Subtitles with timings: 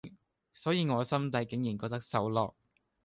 [0.55, 2.55] 所以我心底竟然覺得受落